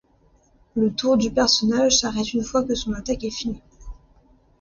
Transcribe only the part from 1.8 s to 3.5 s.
s'arrête une fois que son attaque est